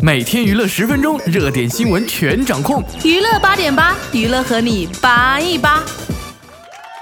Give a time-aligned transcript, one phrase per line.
[0.00, 2.82] 每天娱乐十分钟，热点新闻全掌控。
[3.04, 5.82] 娱乐八点八，娱乐和你八一八。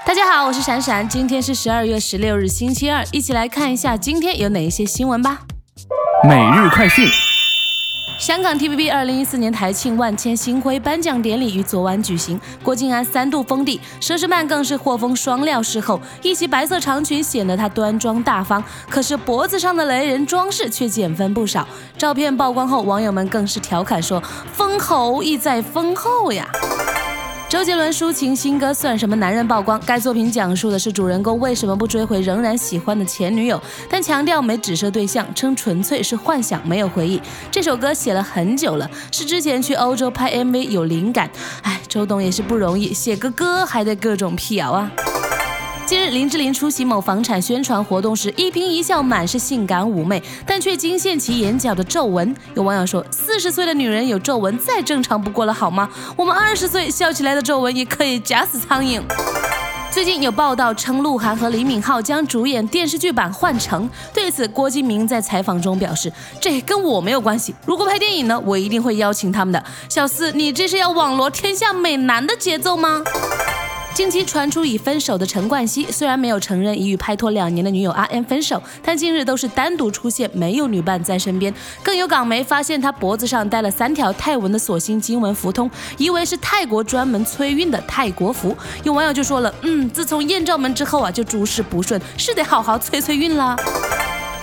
[0.05, 5.41] 大家好，我是闪闪，今天是十二月十六日，星期二，一起来看一下今天有哪一些新闻吧。
[6.27, 7.07] 每日快讯。
[8.27, 21.65] 香港 TVB 二零一四年台庆万千星辉颁奖典礼于昨晚举行，郭晋安三度封帝，佘诗曼更是获封双料视后，一袭白色长裙显得她端庄大方，可是脖子上的雷人装饰却减分不少。
[21.97, 26.45] 照片曝光后，网友们更是调侃说：“封侯意在封后呀。”
[27.49, 29.81] 周杰伦抒情新歌算什么男人曝光？
[29.85, 37.21] 该作品讲述的是主人公为什么不追回仍然喜欢的前女友，但强调没指涉对象，称纯粹是幻想，没有回忆。
[37.49, 41.31] 这首歌写了很久了，是之前去欧洲拍 MV 有灵感。
[41.61, 44.91] 哎，周董也是不容易，写个歌还得各种辟谣啊。
[45.87, 52.35] 近日，林志玲出席某房产宣传活动时，一颦一笑满是性感妩媚，但却惊现其眼角的皱纹。
[52.55, 55.89] 有网友说：“四十岁的女人有皱纹再正常不过了，好吗？
[56.17, 59.01] 我们二十岁笑起来的皱纹也可以夹死苍蝇。”
[59.89, 63.89] 最近有报道称，鹿晗和李敏镐将主演电视剧版《幻城》。
[64.13, 66.11] 对此，郭敬明在采访中表示
[66.41, 67.55] ：“这跟我没有关系。
[67.65, 73.01] 如果拍电影呢，我一定会邀请他们的。”小四，你这是要网罗天下美男的节奏吗？
[73.97, 81.51] 近期传出已分手的陈冠希，虽然没有承认已与拍拖两年的女友阿 M 分手，但近日都是单独出现，没有女伴在身边。
[81.81, 85.67] 更有港媒发现他脖子上戴了三条泰文的锁心经文符通，
[85.97, 88.55] 以为是泰国专门催运的泰国符。
[88.83, 93.55] 有网友就说了，嗯，自从艳照门之后啊，就诸事不顺，是得好好催催运啦。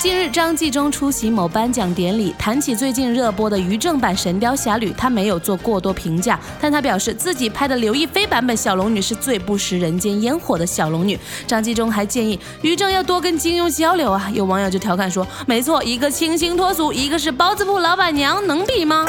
[0.04, 11.18] 近日，张纪中出席某颁奖典礼，谈起最近热播的于正版《神雕侠侣》，他没有做过多评价，但他表示自己拍的刘亦菲版本小龙女是最不食人间烟火的小龙女。
[11.46, 19.06] 张纪中还建议于正要多跟金庸交流啊，有网友就调侃说：“没错，一个清新脱俗，一个是包子铺老板娘，能比吗？”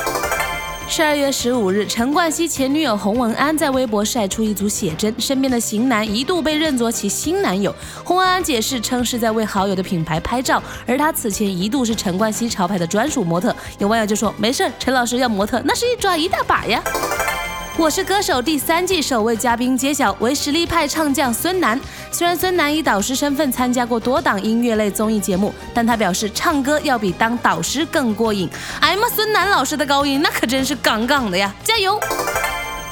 [0.88, 7.74] 十二月十五日，陈冠希前女友洪文安在微博晒出一组写真，身边的型男一度被认作其新男友。
[8.04, 13.54] 洪文安解释称是在为好友的品牌拍照，而他此前一度是陈冠希潮牌的专属模特。
[13.80, 16.82] 有网友就说：“没事，陈老师要模特，那是一抓一大把呀。”
[17.78, 21.80] 我是歌手第三季首位嘉宾揭晓为实力派唱将孙楠。
[22.10, 28.50] 虽然孙楠以导师身份参加过多档音乐类综艺节目，但他表示唱歌要比当导师更过瘾。
[28.80, 31.54] 哎呀妈，孙楠老师的高音那可真是杠杠的呀！
[31.66, 32.00] 加油！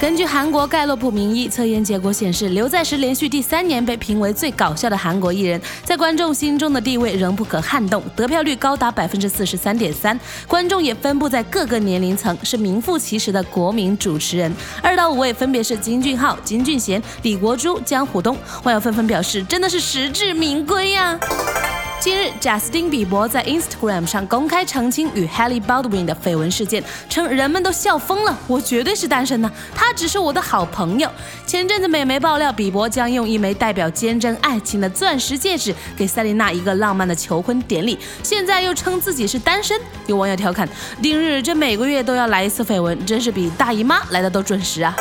[0.03, 10.19] 根据韩国盖洛普民意测验结果显示，刘在石连续第三年被评为最搞笑的韩国艺人，在观众心中的地位仍不可撼动，得票率高达百分之四十三点三。
[10.45, 14.53] 观众也分布在各个年龄层，是名副其实的国民主持人。
[14.81, 18.37] 二到五位分别是金俊浩、金俊贤、李国珠、江虎东。
[18.63, 21.17] 网友纷纷表示，真的是实至名归呀！
[22.03, 31.09] 近日，贾斯汀·比伯在 Instagram 上公开澄清与 h a l l y Baldwin 的绯闻事件，称人们都笑疯了，我绝对是单身呢，他只是我的好朋友。
[31.47, 39.79] 前阵子美媒爆料，比伯将用一枚代表坚贞爱情的钻石戒指给塞琳娜一个浪漫的求婚典礼，现在又称自己是单身。
[40.07, 40.67] 有网友调侃：
[41.01, 44.93] 丁日这每个月都要来一次绯闻，真是比大姨妈来的都准时啊！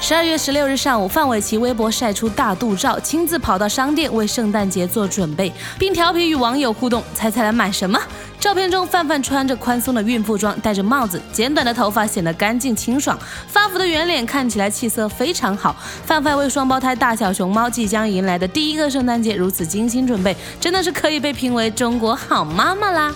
[0.00, 8.00] 十二月十六日上午，范玮琪微博晒出大肚照，亲自跑到商店为圣诞节做准备，并调皮与网友互动：“猜猜来买什么？”
[8.40, 15.74] 照片中，范范穿着宽松的孕妇装，戴着帽子，剪短的头发显得干净清爽，发福的圆脸看起来气色非常好。
[16.06, 23.12] 范范为双胞胎大小熊猫即将迎来的第一个圣诞节如此精心准备，真的是可以被评为中国好妈妈啦！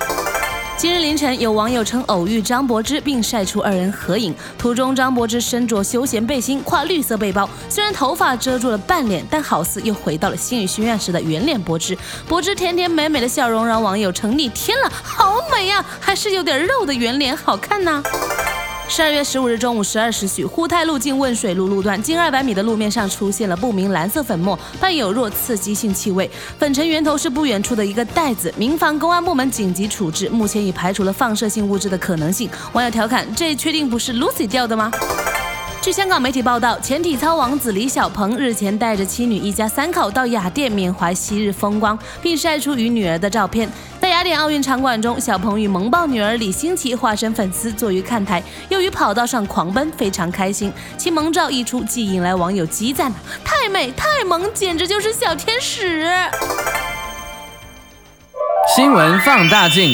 [0.79, 4.35] 今日凌晨，有网友称偶遇张柏芝，并晒出二人合影。
[4.59, 11.97] 图中，张柏芝身着休闲背心，挎绿色背包，虽然头发遮住了半脸，但好似又回到了星语心愿时的圆脸柏芝。
[12.27, 18.03] 柏芝甜甜美美的笑容让网友称逆天了，好美呀，还是有点肉的圆脸好看呢。
[18.95, 26.31] 十二月十五日中午十二时许，沪太路径汶水路路段近二百米的路面上出现了不明蓝色粉末，伴有弱刺激性气味。
[26.59, 32.51] 粉尘源头是不远处的一个袋子，民防公安部门紧急处置，目前已排除了放射性物质的可能性。
[32.75, 34.93] 网友调侃：这确定不是 Lucy 掉的吗？
[35.81, 43.69] 据香港媒体报道，前体操王子李小鹏日前带着妻女一家三口到雅典缅怀昔日风光，并晒出与女儿的照片。
[44.23, 50.73] 在雅典奥运场馆中，小鹏与萌爆女儿李欣琦化身粉丝，坐于看台，又于跑道上狂奔，非常开心。
[50.97, 53.13] 其萌照一出，即引来网友激赞：
[53.45, 56.09] 太美太萌，简直就是小天使！
[58.77, 59.91] 新闻放大镜。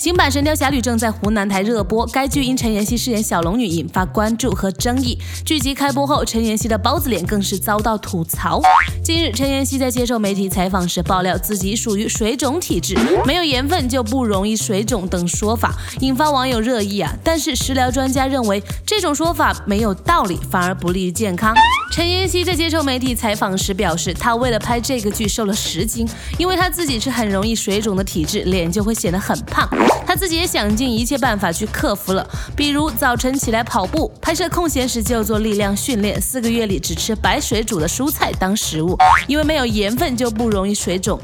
[0.00, 5.18] 新版《神雕侠侣》正在湖南台热播，该剧因陈妍希饰演小龙女引发关注和争议。
[5.44, 8.62] 剧集开播后，陈妍希的包子脸更是遭到吐槽。
[9.04, 17.14] 近日，陈妍希在接受媒体采访时爆料自己属于水肿体质，没有盐分就不容易水肿等说法，引发网友热议啊。
[17.22, 21.54] 但是食疗专家认为这种说法没有道理，反而不利于健康。
[21.92, 26.08] 陈妍希在接受媒体采访时表示，她为了拍这个剧瘦了十斤，
[26.38, 29.68] 因为她自己是很容易水肿的体质，脸就会显得很胖。
[30.06, 38.96] 他自己也想尽一切办法去克服了，比如早晨起来跑步，拍摄空闲时就做力量训练，四个月里只吃白水煮的蔬菜当食物，
[39.28, 41.20] 因为没有盐分就不容易水肿。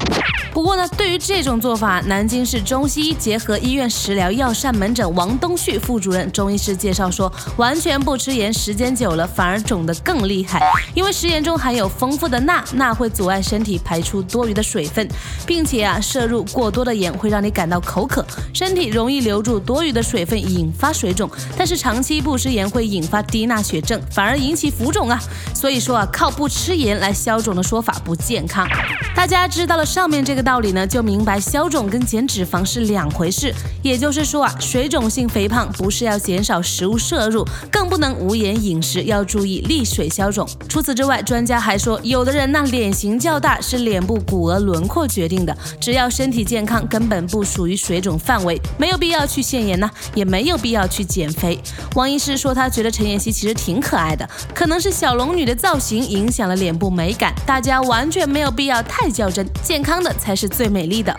[0.53, 10.61] 不过呢，对于这种做法，南京市中西医结合医院食疗药膳门诊王东旭副主任中医师介绍说，完全不吃盐，时间久了反而肿得更厉害，
[10.95, 15.07] 因为食盐中含有丰富的钠，钠会阻碍身体排出多余的水分，
[15.45, 18.25] 并且啊，摄入过多的盐会让你感到口渴，
[18.57, 18.77] 身。
[18.77, 21.27] 体容易留住多余的水分，引发水肿。
[21.57, 25.19] 但是长期不吃盐会引发低钠血症，反而引起浮肿啊。
[25.51, 28.67] 所以说啊，靠不吃盐来消肿的说法不健康。
[29.15, 33.51] 大家知道了上面这个道理呢，就明白消肿跟减脂肪是两回事。
[33.81, 40.47] 也就是说啊，水肿性肥胖不是要减少食物摄入，更不能无盐饮食，要注意利水消肿。
[40.69, 48.46] 除此之外，专家还说，有的人呢脸型较大是脸部骨额轮廓决定的，只要身体健康，根本不属于水肿范围。
[48.77, 51.59] 没有必要去限盐呢，也没有必要去减肥。
[51.95, 61.15] 王医师说，他觉得陈妍希其实挺可爱的，可能是小龙女的造型影响了脸部美感，大家完全没有必要太较真，健康的才是最美丽的。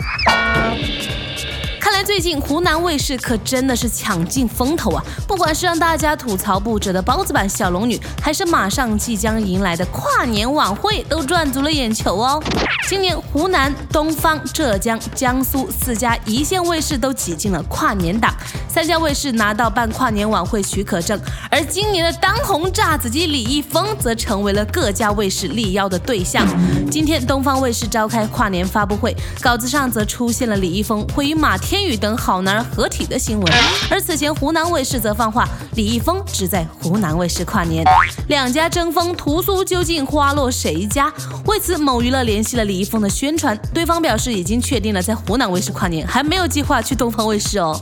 [1.88, 5.02] 看来最近湖南卫视可真的是抢尽风头啊！
[5.26, 12.42] 不管是让大家吐槽不止的包子版小龙女，还是马上即将迎来的跨年晚会，都赚足了眼球哦。
[12.86, 18.34] 今年湖南、东方、浙江、江苏四家一线卫视都挤进了跨年档，
[18.68, 21.18] 三家卫视拿到办跨年晚会许可证，
[21.50, 26.46] 而今年的当红炸子鸡李易峰则成为了各家卫视力邀的对象。
[26.90, 31.77] 今天东方卫视召开跨年发布会，稿子上则出现了李易峰会与马天。
[31.78, 33.54] 天宇等好男儿合体的新闻，
[33.88, 37.84] 而此前湖南卫视则放话李易峰只在湖南卫视跨年，
[38.26, 41.12] 两家争锋，屠苏究竟花落谁家？
[41.46, 47.80] 为此，某娱乐联系了李易峰的宣传，对方表示已经确定了在湖南卫视跨年，还没有计划去东方卫视哦。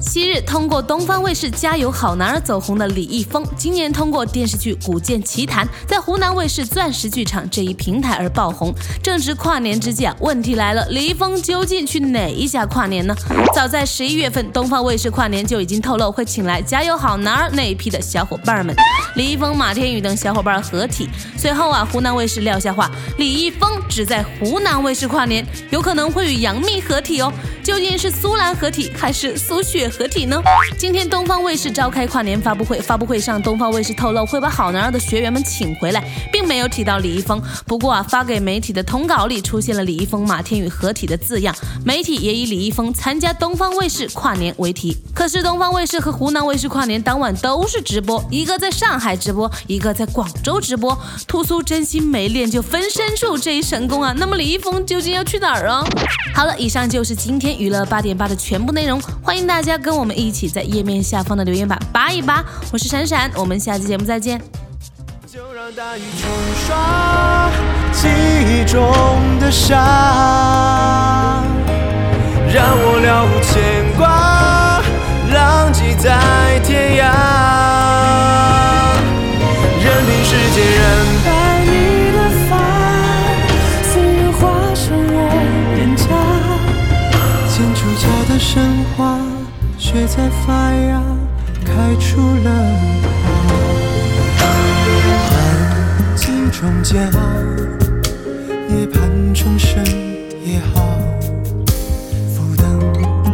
[0.00, 8.74] 昔日通过东方卫视《加油好男儿》走红的李易峰，今年通过电视剧《古剑奇谭》在湖南卫视钻石剧场这一平台而爆红。
[9.00, 13.09] 正值跨年之际啊，问题来了，李易峰究竟去哪一家跨年呢？
[13.54, 18.74] 早在十一月份，东方卫视跨年就已经透露会请来《加油好男儿》那一批的小伙伴们，
[19.16, 21.08] 李易峰、马天宇等小伙伴合体。
[21.36, 27.32] 随后啊，湖南卫视撂下话，李易峰只在湖南卫视跨年，有可能会与杨幂合体哦。
[27.62, 30.40] 究竟是苏兰合体还是苏雪合体呢？
[30.78, 36.02] 今天东方卫视召开跨年发布会，发布会上东方卫视透露会把好男儿的学员们请回来，
[36.32, 37.40] 并没有提到李易峰。
[37.66, 41.54] 不过啊，发给媒体的通稿里出现了李易峰、马天宇合体的字样，
[41.84, 44.94] 媒体也以李易峰参加东方卫视跨年为题。
[45.14, 50.96] 可是东方卫视和湖南卫视跨年当晚都是直播，一个在上海直播，一个在广州直播。
[51.26, 54.12] 屠苏真心没练就分身术这一神功啊！
[54.18, 55.82] 那么李易峰究竟要去哪儿啊？
[56.34, 57.58] 好了，以上就是今天。
[57.58, 62.44] 娱乐八点八的全部内容，欢迎大家跟我们一起在页面下方的留言板扒一扒。
[62.70, 64.38] 我是闪闪，我们下期节目再见。
[65.26, 66.28] 就让大雨冲
[66.66, 67.50] 刷
[67.92, 68.08] 记
[68.44, 69.76] 忆中的伤，
[72.52, 72.89] 让我
[88.40, 88.64] 神
[88.96, 89.18] 话
[89.78, 91.02] 却在发芽，
[91.62, 92.50] 开出了
[94.38, 94.42] 花。
[95.30, 97.20] 安静中煎熬，
[98.66, 98.98] 涅槃
[99.34, 99.84] 重生
[100.42, 100.98] 也好。
[102.34, 102.64] 浮灯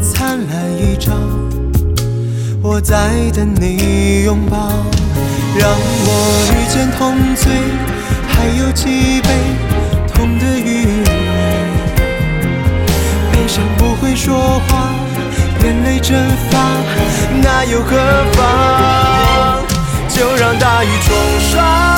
[0.03, 1.13] 灿烂一朝，
[2.61, 4.69] 我在等你拥抱。
[5.57, 6.11] 让我
[6.53, 7.51] 遇见同醉，
[8.29, 9.29] 还有几杯
[10.13, 10.96] 痛的余。
[13.47, 14.91] 悲伤不会说话。
[15.62, 16.19] 眼泪蒸
[16.50, 16.59] 发，
[17.41, 17.97] 那又何
[18.33, 19.65] 妨？
[20.09, 21.96] 就让大雨冲刷